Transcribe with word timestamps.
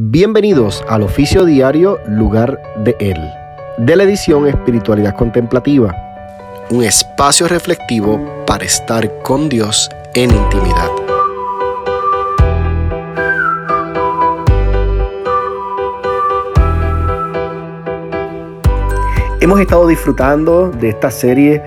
Bienvenidos 0.00 0.84
al 0.88 1.02
oficio 1.02 1.44
diario 1.44 1.98
Lugar 2.06 2.62
de 2.84 2.94
Él, 3.00 3.18
de 3.78 3.96
la 3.96 4.04
edición 4.04 4.46
Espiritualidad 4.46 5.16
Contemplativa, 5.16 5.92
un 6.70 6.84
espacio 6.84 7.48
reflectivo 7.48 8.44
para 8.46 8.64
estar 8.64 9.12
con 9.24 9.48
Dios 9.48 9.90
en 10.14 10.30
intimidad. 10.30 10.88
Hemos 19.40 19.58
estado 19.58 19.88
disfrutando 19.88 20.70
de 20.70 20.90
esta 20.90 21.10
serie 21.10 21.60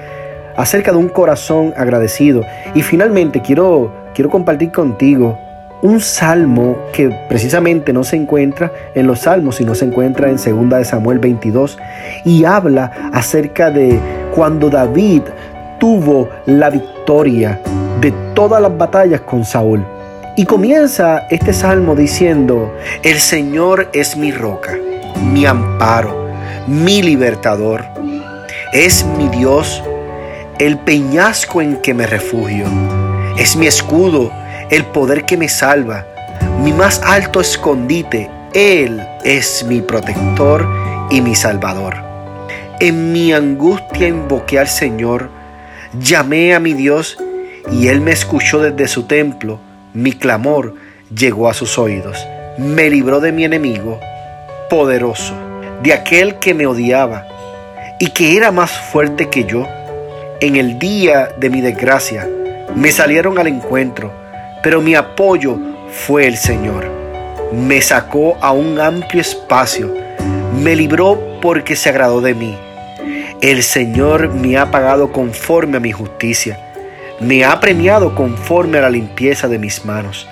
acerca 0.55 0.93
de 0.93 0.97
un 0.99 1.09
corazón 1.09 1.73
agradecido 1.75 2.45
y 2.73 2.81
finalmente 2.81 3.41
quiero, 3.41 3.91
quiero 4.15 4.29
compartir 4.29 4.71
contigo 4.71 5.37
un 5.81 5.99
salmo 5.99 6.77
que 6.93 7.09
precisamente 7.27 7.91
no 7.91 8.03
se 8.03 8.15
encuentra 8.15 8.71
en 8.93 9.07
los 9.07 9.21
salmos, 9.21 9.55
sino 9.55 9.73
se 9.73 9.85
encuentra 9.85 10.29
en 10.29 10.35
2 10.35 10.69
de 10.69 10.85
Samuel 10.85 11.19
22 11.19 11.77
y 12.25 12.45
habla 12.45 13.09
acerca 13.13 13.71
de 13.71 13.99
cuando 14.33 14.69
David 14.69 15.23
tuvo 15.79 16.29
la 16.45 16.69
victoria 16.69 17.59
de 17.99 18.13
todas 18.35 18.61
las 18.61 18.77
batallas 18.77 19.21
con 19.21 19.43
Saúl. 19.43 19.83
Y 20.37 20.45
comienza 20.45 21.27
este 21.29 21.51
salmo 21.51 21.95
diciendo, 21.95 22.73
el 23.03 23.19
Señor 23.19 23.89
es 23.91 24.15
mi 24.15 24.31
roca, 24.31 24.77
mi 25.33 25.45
amparo, 25.45 26.29
mi 26.67 27.01
libertador, 27.01 27.83
es 28.71 29.05
mi 29.17 29.27
Dios, 29.27 29.83
el 30.59 30.77
peñasco 30.77 31.61
en 31.61 31.77
que 31.77 31.93
me 31.93 32.07
refugio, 32.07 32.65
es 33.37 33.55
mi 33.55 33.67
escudo 33.67 34.31
el 34.71 34.85
poder 34.85 35.25
que 35.25 35.35
me 35.35 35.49
salva, 35.49 36.07
mi 36.63 36.71
más 36.71 37.01
alto 37.03 37.41
escondite. 37.41 38.29
Él 38.53 39.05
es 39.23 39.65
mi 39.65 39.81
protector 39.81 40.67
y 41.09 41.21
mi 41.21 41.35
salvador. 41.35 41.95
En 42.79 43.11
mi 43.11 43.33
angustia 43.33 44.07
invoqué 44.07 44.59
al 44.59 44.69
Señor, 44.69 45.29
llamé 45.99 46.55
a 46.55 46.59
mi 46.59 46.73
Dios 46.73 47.17
y 47.69 47.89
Él 47.89 47.99
me 47.99 48.11
escuchó 48.11 48.59
desde 48.59 48.87
su 48.87 49.03
templo. 49.03 49.59
Mi 49.93 50.13
clamor 50.13 50.75
llegó 51.13 51.49
a 51.49 51.53
sus 51.53 51.77
oídos. 51.77 52.25
Me 52.57 52.89
libró 52.89 53.19
de 53.19 53.33
mi 53.33 53.43
enemigo 53.43 53.99
poderoso, 54.69 55.33
de 55.83 55.93
aquel 55.93 56.39
que 56.39 56.53
me 56.53 56.65
odiaba 56.65 57.27
y 57.99 58.11
que 58.11 58.37
era 58.37 58.51
más 58.51 58.71
fuerte 58.71 59.29
que 59.29 59.43
yo. 59.43 59.67
En 60.39 60.55
el 60.55 60.79
día 60.79 61.29
de 61.37 61.49
mi 61.49 61.59
desgracia 61.59 62.27
me 62.73 62.91
salieron 62.91 63.37
al 63.37 63.47
encuentro 63.47 64.21
pero 64.63 64.81
mi 64.81 64.95
apoyo 64.95 65.57
fue 65.89 66.27
el 66.27 66.37
Señor. 66.37 66.89
Me 67.51 67.81
sacó 67.81 68.37
a 68.41 68.51
un 68.51 68.79
amplio 68.79 69.21
espacio, 69.21 69.93
me 70.61 70.75
libró 70.75 71.39
porque 71.41 71.75
se 71.75 71.89
agradó 71.89 72.21
de 72.21 72.33
mí. 72.33 72.57
El 73.41 73.63
Señor 73.63 74.29
me 74.29 74.57
ha 74.57 74.71
pagado 74.71 75.11
conforme 75.11 75.77
a 75.77 75.79
mi 75.81 75.91
justicia, 75.91 76.59
me 77.19 77.43
ha 77.43 77.59
premiado 77.59 78.15
conforme 78.15 78.77
a 78.77 78.81
la 78.81 78.89
limpieza 78.89 79.47
de 79.47 79.57
mis 79.57 79.83
manos, 79.83 80.27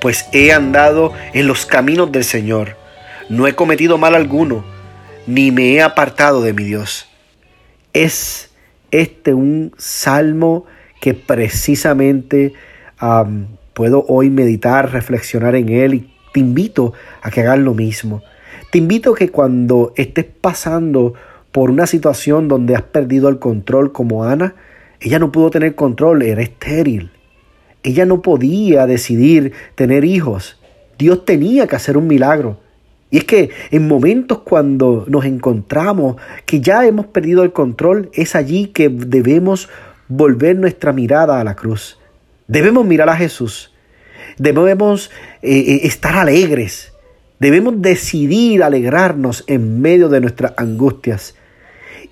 pues 0.00 0.28
he 0.32 0.52
andado 0.52 1.12
en 1.32 1.46
los 1.46 1.66
caminos 1.66 2.12
del 2.12 2.24
Señor, 2.24 2.76
no 3.28 3.46
he 3.46 3.54
cometido 3.54 3.96
mal 3.98 4.14
alguno, 4.14 4.64
ni 5.26 5.50
me 5.50 5.72
he 5.72 5.82
apartado 5.82 6.42
de 6.42 6.52
mi 6.52 6.64
Dios. 6.64 7.08
Es 7.92 8.50
este 8.90 9.32
un 9.32 9.72
salmo 9.78 10.66
que 11.00 11.14
precisamente 11.14 12.52
puedo 13.74 14.04
hoy 14.08 14.30
meditar, 14.30 14.92
reflexionar 14.92 15.54
en 15.54 15.68
él 15.68 15.94
y 15.94 16.10
te 16.32 16.40
invito 16.40 16.92
a 17.22 17.30
que 17.30 17.40
hagas 17.40 17.58
lo 17.58 17.74
mismo. 17.74 18.22
Te 18.70 18.78
invito 18.78 19.12
a 19.12 19.16
que 19.16 19.30
cuando 19.30 19.92
estés 19.96 20.24
pasando 20.24 21.14
por 21.52 21.70
una 21.70 21.86
situación 21.86 22.48
donde 22.48 22.74
has 22.74 22.82
perdido 22.82 23.28
el 23.28 23.38
control 23.38 23.92
como 23.92 24.24
Ana, 24.24 24.54
ella 25.00 25.18
no 25.18 25.32
pudo 25.32 25.50
tener 25.50 25.74
control, 25.74 26.22
era 26.22 26.42
estéril. 26.42 27.10
Ella 27.82 28.04
no 28.04 28.22
podía 28.22 28.86
decidir 28.86 29.52
tener 29.74 30.04
hijos. 30.04 30.60
Dios 30.98 31.24
tenía 31.24 31.66
que 31.66 31.76
hacer 31.76 31.96
un 31.96 32.06
milagro. 32.06 32.58
Y 33.10 33.18
es 33.18 33.24
que 33.24 33.50
en 33.70 33.86
momentos 33.86 34.40
cuando 34.40 35.04
nos 35.08 35.24
encontramos 35.24 36.16
que 36.44 36.60
ya 36.60 36.84
hemos 36.86 37.06
perdido 37.06 37.44
el 37.44 37.52
control, 37.52 38.10
es 38.12 38.34
allí 38.34 38.68
que 38.68 38.88
debemos 38.88 39.68
volver 40.08 40.56
nuestra 40.56 40.92
mirada 40.92 41.40
a 41.40 41.44
la 41.44 41.54
cruz. 41.54 41.98
Debemos 42.48 42.86
mirar 42.86 43.08
a 43.08 43.16
Jesús. 43.16 43.72
Debemos 44.38 45.10
eh, 45.42 45.58
eh, 45.58 45.80
estar 45.84 46.16
alegres. 46.16 46.92
Debemos 47.38 47.80
decidir 47.82 48.62
alegrarnos 48.62 49.44
en 49.46 49.80
medio 49.80 50.08
de 50.08 50.20
nuestras 50.20 50.54
angustias. 50.56 51.34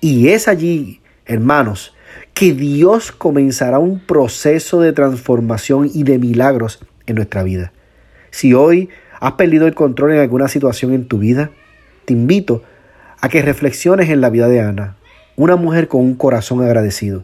Y 0.01 0.29
es 0.29 0.47
allí, 0.47 1.01
hermanos, 1.25 1.95
que 2.33 2.53
Dios 2.53 3.11
comenzará 3.11 3.79
un 3.79 3.99
proceso 3.99 4.81
de 4.81 4.93
transformación 4.93 5.89
y 5.93 6.03
de 6.03 6.19
milagros 6.19 6.79
en 7.07 7.15
nuestra 7.15 7.43
vida. 7.43 7.71
Si 8.29 8.53
hoy 8.53 8.89
has 9.19 9.33
perdido 9.33 9.67
el 9.67 9.73
control 9.73 10.13
en 10.13 10.19
alguna 10.19 10.47
situación 10.47 10.93
en 10.93 11.07
tu 11.07 11.19
vida, 11.19 11.51
te 12.03 12.13
invito 12.13 12.63
a 13.21 13.29
que 13.29 13.41
reflexiones 13.41 14.09
en 14.09 14.21
la 14.21 14.29
vida 14.29 14.47
de 14.47 14.59
Ana, 14.59 14.97
una 15.35 15.55
mujer 15.55 15.87
con 15.87 16.01
un 16.01 16.15
corazón 16.15 16.61
agradecido, 16.61 17.23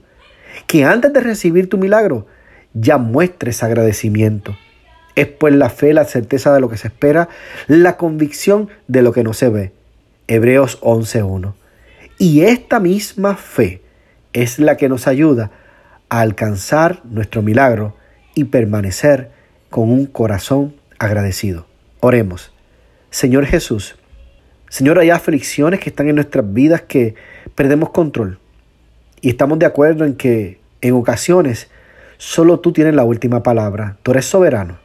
que 0.67 0.85
antes 0.85 1.13
de 1.13 1.19
recibir 1.19 1.69
tu 1.69 1.77
milagro, 1.77 2.25
ya 2.73 2.97
muestres 2.97 3.63
agradecimiento. 3.63 4.57
Es 5.15 5.27
pues 5.27 5.53
la 5.53 5.69
fe, 5.69 5.93
la 5.93 6.05
certeza 6.05 6.53
de 6.53 6.61
lo 6.61 6.69
que 6.69 6.77
se 6.77 6.87
espera, 6.87 7.29
la 7.67 7.97
convicción 7.97 8.69
de 8.87 9.01
lo 9.01 9.11
que 9.11 9.23
no 9.23 9.33
se 9.33 9.49
ve. 9.49 9.71
Hebreos 10.27 10.79
11.1. 10.81 11.53
Y 12.17 12.41
esta 12.41 12.79
misma 12.79 13.35
fe 13.35 13.81
es 14.33 14.59
la 14.59 14.77
que 14.77 14.89
nos 14.89 15.07
ayuda 15.07 15.51
a 16.09 16.21
alcanzar 16.21 17.01
nuestro 17.03 17.41
milagro 17.41 17.95
y 18.35 18.45
permanecer 18.45 19.31
con 19.69 19.89
un 19.89 20.05
corazón 20.05 20.75
agradecido. 20.99 21.65
Oremos. 21.99 22.53
Señor 23.09 23.45
Jesús, 23.45 23.95
Señor, 24.69 24.99
hay 24.99 25.09
aflicciones 25.09 25.79
que 25.79 25.89
están 25.89 26.07
en 26.07 26.15
nuestras 26.15 26.53
vidas 26.53 26.83
que 26.83 27.15
perdemos 27.55 27.89
control. 27.89 28.39
Y 29.19 29.29
estamos 29.29 29.59
de 29.59 29.65
acuerdo 29.65 30.05
en 30.05 30.15
que 30.15 30.59
en 30.79 30.93
ocasiones 30.93 31.69
Solo 32.23 32.59
tú 32.59 32.71
tienes 32.71 32.93
la 32.93 33.03
última 33.03 33.41
palabra. 33.41 33.97
Tú 34.03 34.11
eres 34.11 34.25
soberano. 34.25 34.77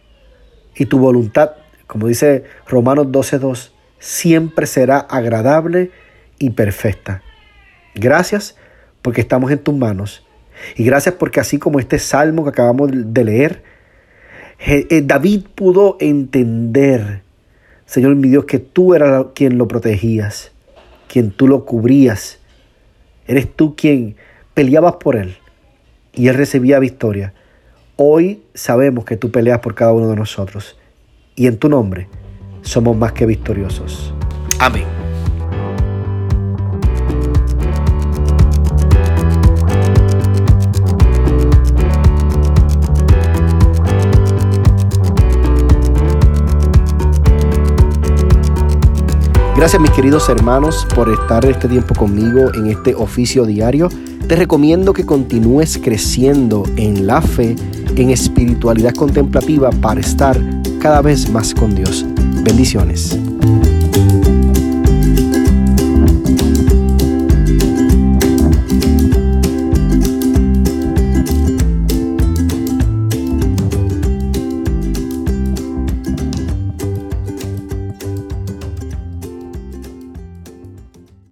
Y 0.74 0.86
tu 0.86 0.98
voluntad, 0.98 1.50
como 1.86 2.06
dice 2.06 2.44
Romanos 2.66 3.08
12.2, 3.08 3.72
siempre 3.98 4.64
será 4.64 5.00
agradable 5.00 5.90
y 6.38 6.48
perfecta. 6.48 7.22
Gracias 7.94 8.56
porque 9.02 9.20
estamos 9.20 9.50
en 9.50 9.58
tus 9.58 9.74
manos. 9.74 10.26
Y 10.76 10.84
gracias 10.84 11.16
porque 11.16 11.38
así 11.38 11.58
como 11.58 11.78
este 11.78 11.98
salmo 11.98 12.42
que 12.42 12.48
acabamos 12.48 12.88
de 12.90 13.24
leer, 13.24 13.62
eh, 14.58 15.02
David 15.04 15.44
pudo 15.54 15.98
entender, 16.00 17.20
Señor 17.84 18.14
mi 18.14 18.30
Dios, 18.30 18.46
que 18.46 18.60
tú 18.60 18.94
eras 18.94 19.26
quien 19.34 19.58
lo 19.58 19.68
protegías, 19.68 20.52
quien 21.06 21.32
tú 21.32 21.48
lo 21.48 21.66
cubrías. 21.66 22.38
Eres 23.26 23.54
tú 23.54 23.76
quien 23.76 24.16
peleabas 24.54 24.94
por 24.94 25.16
él 25.16 25.36
y 26.16 26.28
Él 26.28 26.34
recibía 26.34 26.80
victoria. 26.80 27.34
Hoy 27.94 28.42
sabemos 28.54 29.04
que 29.04 29.16
tú 29.16 29.30
peleas 29.30 29.60
por 29.60 29.74
cada 29.74 29.92
uno 29.92 30.08
de 30.08 30.16
nosotros 30.16 30.76
y 31.36 31.46
en 31.46 31.58
tu 31.58 31.68
nombre 31.68 32.08
somos 32.62 32.96
más 32.96 33.12
que 33.12 33.26
victoriosos. 33.26 34.12
Amén. 34.58 34.84
Gracias 49.56 49.80
mis 49.80 49.90
queridos 49.92 50.28
hermanos 50.28 50.86
por 50.94 51.08
estar 51.10 51.44
este 51.46 51.66
tiempo 51.66 51.94
conmigo 51.94 52.52
en 52.54 52.66
este 52.66 52.94
oficio 52.94 53.46
diario. 53.46 53.88
Te 54.28 54.34
recomiendo 54.34 54.92
que 54.92 55.06
continúes 55.06 55.78
creciendo 55.78 56.64
en 56.76 57.06
la 57.06 57.22
fe, 57.22 57.54
en 57.94 58.10
espiritualidad 58.10 58.92
contemplativa 58.92 59.70
para 59.70 60.00
estar 60.00 60.36
cada 60.80 61.00
vez 61.00 61.30
más 61.30 61.54
con 61.54 61.76
Dios. 61.76 62.04
Bendiciones. 62.42 63.16